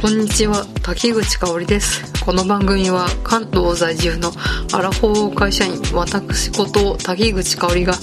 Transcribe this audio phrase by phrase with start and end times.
[0.00, 2.22] こんにちは、滝口香織です。
[2.24, 4.30] この番組は関東在住の
[4.72, 7.94] アラフォー会社員、私こと滝口香織が、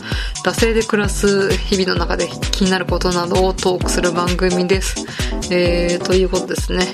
[0.43, 5.05] 惰性で暮らす日々の中で気になることなどをトークする番組です。
[5.49, 6.85] えー、ということですね。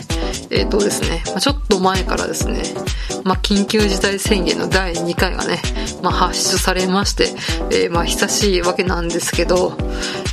[0.51, 2.61] えーとですね、まあちょっと前からですね、
[3.23, 5.61] まあ緊急事態宣言の第2回がね、
[6.03, 7.29] まあ発出されまして、
[7.71, 9.75] えーまあ久しいわけなんですけど、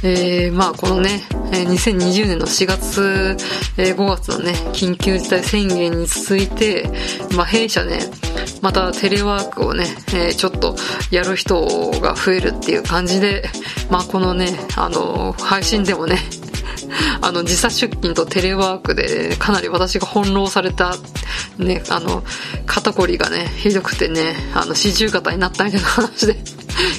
[0.03, 3.37] えーまあこのね、え2020年の4月、
[3.77, 6.89] え5月のね、緊急事態宣言に続いて、
[7.35, 7.99] まあ弊社ね、
[8.63, 10.77] またテレワークをね、えちょっと
[11.11, 13.49] やる人が増えるっていう感じで、
[13.91, 16.19] まあこのね、あの、配信でもね、
[17.21, 20.97] あの、時差出勤とテレワークで、かなり私が翻弄された、
[21.59, 22.25] ね、あの、
[22.67, 26.37] 肩こりがね、ひどくてね、あの、四十肩になったみたいな話で、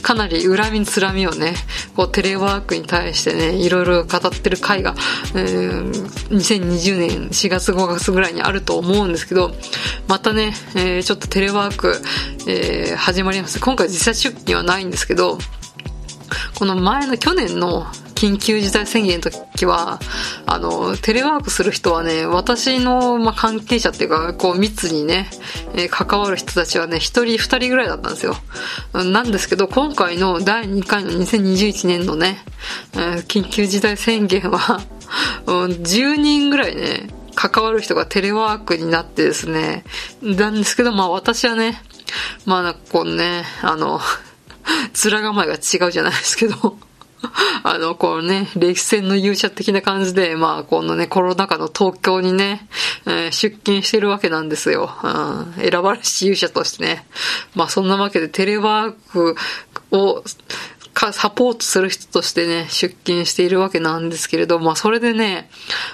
[0.02, 1.56] かなり恨みつらみをね、
[1.96, 4.96] こう、テレワークに対してね、いろいろ語ってる回が、
[5.36, 9.52] えー2020年4月5月ぐらいにあると思うんですけど、
[10.08, 12.02] またね、えーちょっとテレワーク、
[12.48, 13.60] えー始まります。
[13.60, 15.38] 今回実際出勤はないんですけど、
[16.58, 17.88] この前の去年の
[18.20, 19.98] 緊急事態宣言の時は、
[20.46, 25.30] あの、テレワークする人はね、私の、ま、関係者っていうか、こう密にね、
[25.74, 28.36] えー関わる人たちはね、一人二人ぐらいだったんですよ。
[28.94, 32.44] なんですけど、今回の第2回の2021年のね、
[32.94, 34.82] えー緊急事態宣言は、
[35.48, 39.86] うん10人ぐらいね、関わる人がテレワークになってですね、
[40.22, 41.82] なんですけど、まあ私はね、
[42.46, 44.02] まあなんかこうね、あの、
[45.06, 46.78] 面構えが違うじゃないですけど、
[47.64, 52.68] あの、こうね、歴戦の勇者的な感じで、まあ、このね、コロナ禍の東京にね、
[53.06, 54.90] えー出勤してるわけなんですよ。
[55.04, 57.06] うん、選ばれし勇者としてね。
[57.56, 59.36] まあ、そんなわけでテレワーク
[59.92, 60.24] を、
[61.00, 65.50] かサポートする人としてね、出勤しているわけなんですけれど、まあそれでね、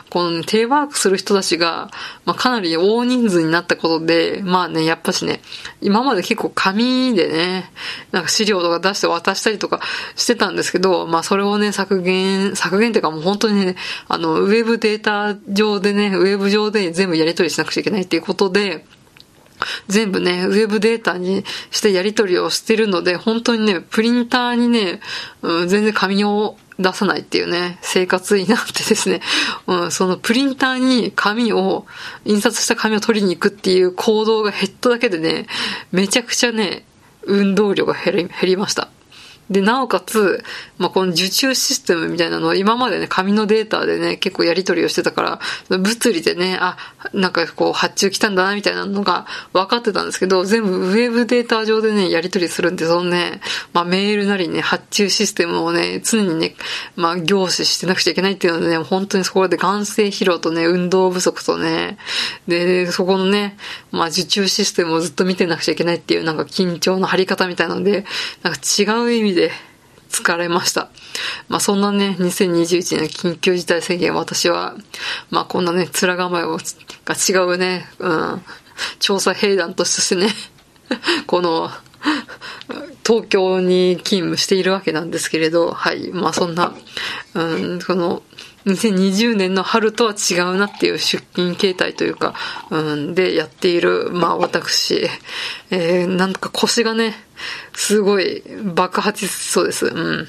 [0.09, 1.91] このね、テレワークする人たちが、
[2.25, 5.41] まあかなり大人数になったことで、まあね、やっぱしね、
[5.81, 7.71] 今まで結構紙でね、
[8.11, 9.79] なんか資料とか出して渡したりとか
[10.15, 13.75] してたんですけど、まあそれをね、削減、削減っていうかもう本当にね、
[14.07, 18.85] あの、ウェブデータ上でね、ウェブ上で全部やり取りしなくちゃいけないっていうことで、
[19.87, 24.99] 全部ね、ウェブデータにしてやり取りをしてるので、本当にね、プリンターにね、
[25.41, 29.21] うん、全然紙を出さないっていうね、生活になってですね、
[29.67, 31.85] うん、そのプリンターに紙を、
[32.25, 35.47] 印刷した紙を取りに行くっていう行動が減っただけでね、
[35.91, 36.85] めちゃくちゃね、
[37.23, 38.89] 運動量が減り、減りました。
[39.49, 40.43] で、なおかつ、
[40.77, 45.39] まあ、この受注システムみたいなのは今までね、紙のデータでね、結構やり取りをしてたか
[45.69, 46.77] ら、物理でね、あ、
[47.13, 53.41] なんかこう発注来たんだなみたいなのが分かってたんですけど、全部ウェブデータ上でね、やり取りするんで、そのね、
[53.73, 56.55] まあ、メールなりね、発注システムをね、常にね、
[56.95, 61.97] まあ、凝視してなくちゃいけないっていうのでね、本当にそこで眼性疲労とね、運動不足とね、
[62.47, 63.57] で、そこのね、
[63.91, 68.05] まあ、受注システムをずっと見てなくちゃいけないっていうなんか緊張の張り方みたいなので、
[68.41, 69.51] なんか違う意味でで
[70.09, 70.89] 疲れました。
[71.49, 74.75] まあそんなね、2021年緊急事態宣言私は、
[75.29, 76.57] まあこんなね、面構えを
[77.05, 78.41] が違うね、うん、
[78.99, 80.29] 調査兵団としてね、
[81.27, 81.69] この、
[83.05, 86.11] 東京に勤務しているわけなんですけれど、はい。
[86.11, 86.73] まあそんな、
[87.33, 88.23] うん、この、
[88.65, 92.33] 2020年の春とは違うなっていう出勤形態というか、
[92.71, 95.07] うん、でやっている、まあ私、
[95.69, 97.13] えー、なんか腰がね、
[97.73, 99.85] すごい爆発しそうです。
[99.87, 100.27] うん。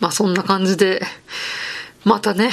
[0.00, 1.02] まあそんな感じで、
[2.04, 2.50] またね、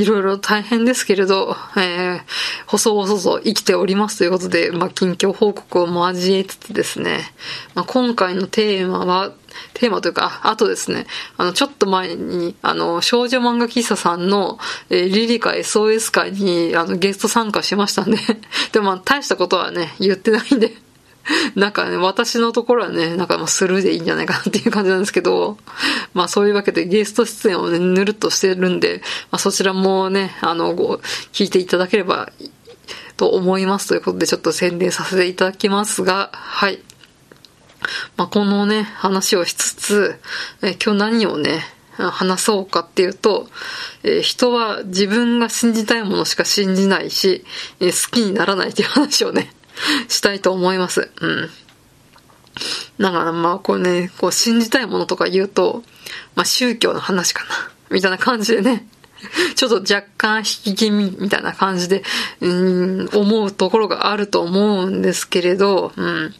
[0.00, 2.20] いろいろ大変ですけれど、えー、
[2.66, 7.20] 細々と生きておりますということで、まあ、近況報告を交えつつですね、
[7.74, 9.32] まあ、今回のテーマは、
[9.72, 11.06] テーマというか、あとですね、
[11.38, 14.58] あの、ちょっと前に、あの、少女漫画喫茶さんの、
[14.90, 18.18] えーリリカ SOS 会に、あの、ゲスト参加しましたんで、
[18.72, 20.76] でもまあ、大したことはね、言ってないんで、
[21.54, 25.58] なんかね、私のところはね、なんかまあスルーでいいんじゃないかなっていう感じなんですけど、
[26.14, 31.00] まあそういうわけでゲスト出演をね、ぬるっとしてるんで、まあそちらもね、あの、ご
[31.32, 32.50] 聞いていただければいい
[33.16, 36.80] と思いますということでちょっと宣伝させていただきますが、はい。
[38.16, 40.20] まあこのね、話をしつつ、
[40.62, 41.64] え今日何をね、
[41.96, 43.48] 話そうかっていうと、
[44.02, 47.44] えー人は自分が信じたいものしか信じないし、
[47.80, 49.50] えー好きにならないっていう話をね、
[50.08, 51.10] したいと思います。
[51.20, 51.50] うん。
[52.98, 55.82] だからまあこうね、こう信じたいものとか言うと、
[56.34, 57.50] まあ宗教の話かな。
[57.90, 58.86] みたいな感じでね、
[59.54, 62.02] ちょっと若干引き気味みたいな感じで、
[62.40, 66.34] うん、思うところがあると思うんですけれど、うん。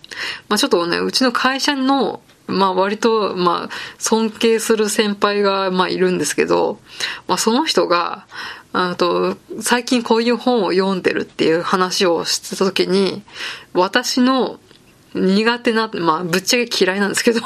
[0.49, 6.79] まあちょっとね、うちの会社の、まあ割と、まあ尊敬する先輩が、まあいるんですけど、
[7.29, 8.27] まあその人が、
[8.79, 13.23] あと、最近こういう本を読んでるっていう話をしてた時に、
[13.73, 14.61] 私の
[15.15, 17.41] 苦手な、まあぶっちゃけ嫌いなんですけど、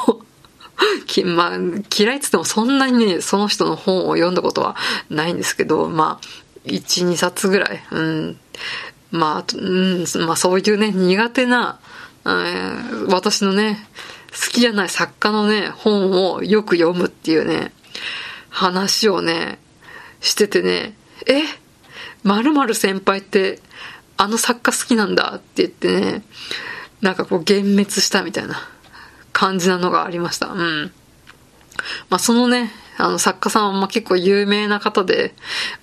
[1.07, 1.57] きまあ、
[1.97, 4.75] 嫌いっつってもそんなにね、その人の本を読んだことは
[5.09, 8.37] ないんですけど、まあ、1、2冊ぐらい、うん。
[9.11, 11.79] まあ、うん、まあそういうね、苦手な、
[12.25, 13.87] えー、私のね、
[14.31, 17.71] 好きじゃない作家のね、本をよく読むっていうね、
[18.49, 19.59] 話をね、
[20.19, 20.93] しててね、
[21.27, 21.43] え
[22.23, 23.59] まるまる先輩って
[24.17, 26.23] あの作家好きなんだって言ってね、
[27.01, 28.55] なんかこう幻滅したみたいな
[29.33, 30.47] 感じなのがありました。
[30.47, 30.91] うん。
[32.09, 32.71] まあそのね、
[33.01, 35.33] あの作家さんはま結構有名な方で、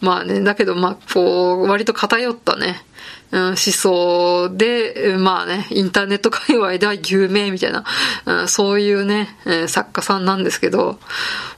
[0.01, 2.77] まあね、だけどまあこう割と偏ったね、
[3.31, 7.85] うん、思想で、まあね、インターネット界隈では有名みたいな、
[8.25, 9.29] うん、そういうね、
[9.67, 10.99] 作家さんなんですけど、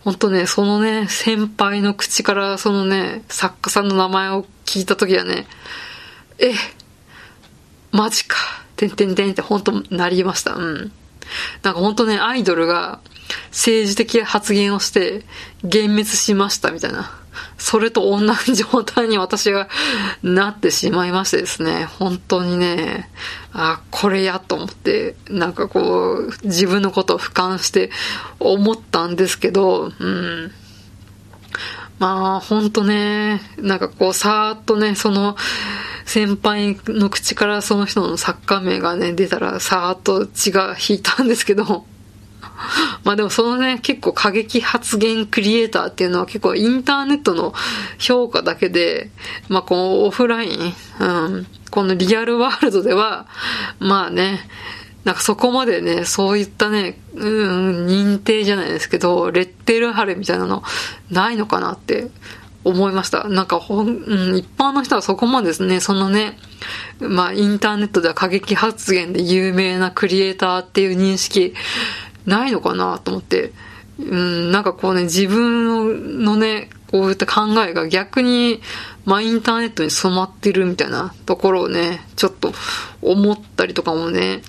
[0.05, 5.47] 本当ね、そのね、先輩の口からそのね、作家さんの名前を聞いた時はね、
[6.39, 6.53] え、
[7.93, 8.37] マジか、
[8.77, 10.55] てんてんてんって本当なりました。
[10.55, 10.93] うん。
[11.62, 13.00] なんか本当ね、アイドルが
[13.50, 15.25] 政治的発言をして
[15.62, 17.17] 幻滅しましたみたいな。
[17.59, 19.69] それと同じ状態に私が
[20.23, 23.11] なってしまいましてですね、本当にね、
[23.53, 27.91] あ、これやと思って、なんかこう、自分のことを俯瞰して
[28.38, 30.53] 思ったんですけど、うん。
[32.00, 35.37] まあ、ほんとね、なんかこう、さーっとね、その、
[36.06, 41.85] 先輩の口からその人の作家名がね、出たら、さーっと血が引いたんですけど、
[43.05, 47.52] まあでもそのね、結構過激発言クリエイターっていうのは結構インターネットの
[47.99, 49.11] 評価だけで、
[49.49, 51.06] まあこのオフライン、う
[51.41, 53.26] ん、このリアルワールドでは、
[53.79, 54.41] まあね、
[55.05, 60.62] なんかそこまでね、そういったね、うん、認定じゃないですけど、レッテル貼れみたいなの
[61.11, 62.08] ないのかなって
[62.64, 63.29] 思いました。
[63.29, 66.38] なんかほん、うん、一般の人はそこまでですね、そのね、
[67.00, 71.55] まあインターネットでは過激発言で有名なクリエイターっていう認識
[72.26, 73.52] ないのかなと思って、
[73.99, 78.61] うん、なんかこうね、自分のね、こういった考えが逆に、
[79.05, 82.52] まあ、インターネットに染まってるみたいなところをね、ちょっと
[83.00, 84.43] 思ったりとかもね、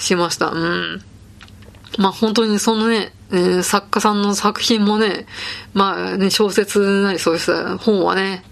[0.00, 0.48] しました。
[0.48, 1.02] うん。
[1.98, 5.26] まあ、本当にそのね、えー、作家さんの作品もね、
[5.74, 8.42] まあね、小説なりそういう本はね、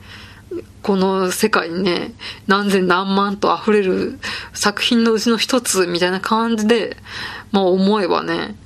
[0.82, 2.12] この世界にね、
[2.46, 4.18] 何千何万と溢れる
[4.54, 6.96] 作品のうちの一つみたいな感じで、
[7.52, 8.56] まあ思えばね、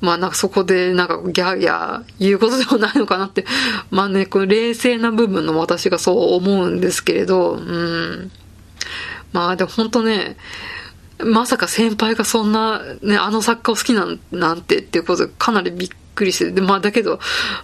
[0.00, 3.44] まあなんかそこでなんかギャーギャー言うことでもないのかなって、
[3.90, 8.30] まあね、この冷静な部分の私がそう思うんですけれど、うん。
[9.32, 10.36] まあでも本当ね、
[11.18, 17.20] まさか先輩がそんな、ね、あの作家を好きなんなんてっていうことかなりびっくりして、で、まあだけど、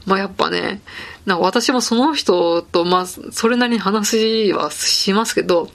[0.06, 0.81] まあやっぱね、
[1.26, 5.69] な私もその人と、まあ、それなりに話はしますけど、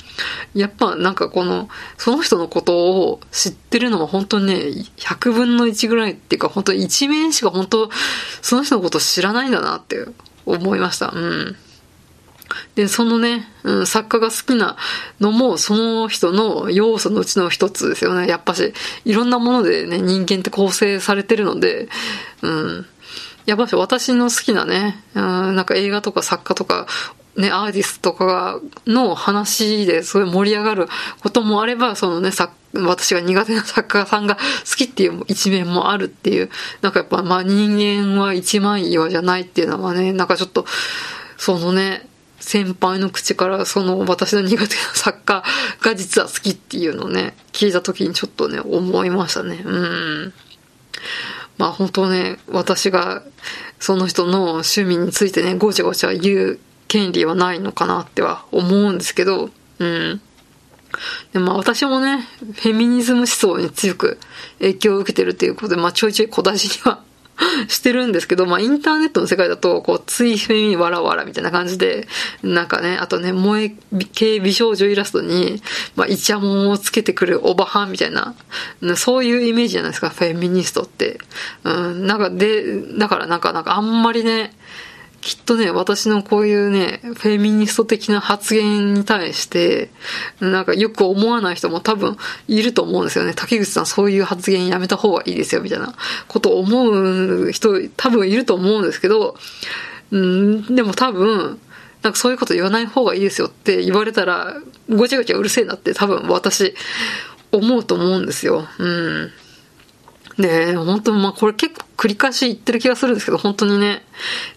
[0.54, 4.56] やっぱなんかこの、その人のことを知ってるのも本当にね、
[4.98, 7.89] 100分の1ぐらいっていうか、本当に1面しか本当、
[8.42, 10.06] その人のことを知らないんだなって
[10.45, 11.12] 思いました。
[11.13, 11.56] うん。
[12.75, 14.77] で、そのね、うん、作家が好きな
[15.19, 18.27] のも、その人の要素のうちの一つですよね。
[18.27, 18.74] やっぱし、
[19.06, 21.89] いろんなものでね、人間って構成されてるので、
[22.42, 22.86] うん。
[23.45, 26.87] やっぱし私の好きなね、うん、なんか映画とか作家とか、
[27.37, 30.87] ね、アーティストとかの話ですごい盛り上がる
[31.21, 34.42] こともあれば、そのね、作私が苦手な作家さんが好
[34.75, 36.49] きっていう一面もあるっていう、
[36.81, 40.66] なんかやっぱまあ人間は一枚岩じゃないっていうのはね、なんかちょっと、
[41.37, 42.07] そのね、
[42.45, 45.44] 先輩の口からその私の苦手な作家
[45.81, 49.64] が実は好きっていうのをね、聞いた時にちょっとね、思いましたね。
[49.66, 50.33] うん。
[51.57, 53.23] まあ本当ね、私が
[53.80, 59.49] その人の趣味についてね、ごちゃごちゃ言う権利はないのかなっては思うんですけど、
[59.80, 60.21] うん。
[61.33, 64.19] でまあ私もね、フェミニズム思想に強く
[64.59, 67.02] 影響を受けてるっていうことで、まあちょいちょい小出しには
[67.68, 72.07] してるんですけど、まあインターネットの世界だと、こう、ついフェミわらわらみたいな感じで、
[72.44, 73.75] なんかね、あとね、萌え
[74.13, 75.61] 系美少女イラストに、
[75.95, 78.35] まあイチャモンをつけてくるおばはんみたいな、
[78.95, 81.19] そういうイメージじゃないですか、フェミニストって。
[81.63, 84.54] うん、なんかで、だからなんか、なんかあんまりね、
[85.25, 89.89] きっとね、私のこういうね、フェミニスト的な発言に対して、
[90.39, 92.15] なんかよく思わない人も多分
[92.47, 93.33] いると思うんですよね。
[93.35, 95.95] 竹口さんそういう発言やめた方がいいですよ、みたいな
[96.27, 99.35] ことを思う人多分いると思うんですけど、
[100.11, 101.59] うん、でも多分、
[102.03, 106.75] なんかそういうこと言わない方がいいですよって言われたら、ごちゃごちゃうるせえなって多分私、
[107.51, 108.67] 思うと思うんですよ。
[108.77, 109.31] うん。
[110.37, 114.04] で、本当まあこれ結構繰り返し言ってる気がするんですけど、本当にね、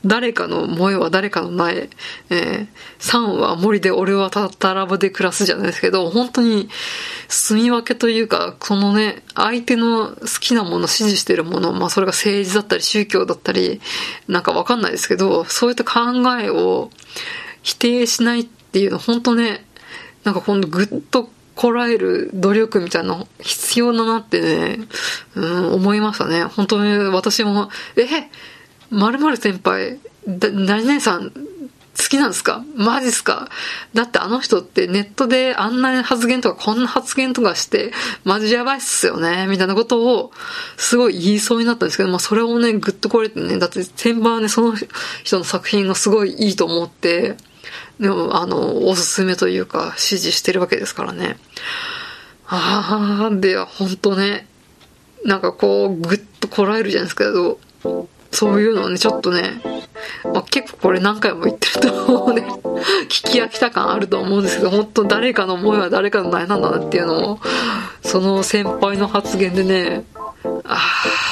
[0.04, 1.88] 誰かの萌えは誰かの苗、
[2.30, 2.68] えー、
[2.98, 6.68] 3は森で俺はたたらばで暮らすじゃないですけど、本当に
[7.28, 13.80] 住み分けというか、そのね、相手の好きなもの、支持してるもの、まあそれが政治だったり宗教だったり、
[14.26, 16.00] なんかわかんないですけど、そういった考
[16.40, 16.90] えを
[17.62, 19.64] 否定しないっていうの、本当ね、
[20.24, 24.78] なんか今度ぐっとこらえる努力みたいなの必要だなってね、
[25.34, 26.44] うん、思いましたね。
[26.44, 28.06] 本当に私も、え、
[28.90, 29.98] 〇〇先輩、
[30.28, 32.64] だ、何々さん、好きなんですか？
[32.76, 33.48] マジっすか？
[33.92, 37.90] だってあの人ってネットであんな発言とかこんな発言とかして、
[38.22, 40.30] マジやばいっすよねみたいなことを
[40.76, 44.76] すごい言いそうになったんですけど、まあそれをね、ぐっとこれてね、だって先輩はね、その
[45.24, 47.36] 人の作品がすごいいいと思って、
[48.00, 51.36] でも、あの、おすすめというか、支持してるわけですからね。
[52.46, 54.46] ああ、で、ほんとね、
[55.24, 57.58] なんかこう、ぐっとこらえるじゃないですか、ど、
[58.30, 59.60] そういうのをね、ちょっとね、
[60.24, 62.46] まあ、結構これ何回も言ってると思うね、
[63.08, 67.40] 聞き飽きた感あると思うんですけど、本当誰かの思いは誰かの悩なんだなっていうのを、
[68.02, 70.04] その先輩の発言でね、
[70.64, 70.76] あ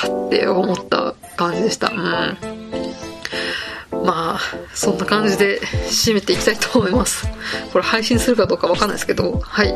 [0.04, 1.90] ーって思った感じでした。
[1.90, 2.55] うん。
[4.06, 4.40] まあ、
[4.72, 7.26] そんな感じで締めていきたいと思います。
[7.72, 9.68] これ配信するかどうかわかんないですけど、はい。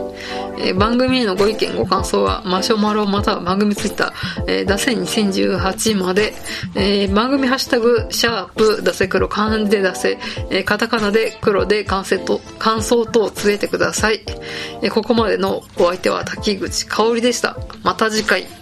[0.58, 6.32] えー、番組へのご意見、ご感想は、マシュマロまたは番組ツイッター、えー、ダセ2018まで、
[6.76, 10.18] えー、番組ハッシュタグ、シャープ、ダセ黒、漢字で出せ、
[10.50, 14.20] えー、カタカナで黒で感想と、感想等を告げてください。
[14.82, 17.56] えー、ここまでのお相手は滝口香織でした。
[17.82, 18.59] また次回。